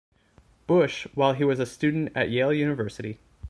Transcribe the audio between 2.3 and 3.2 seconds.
Yale University.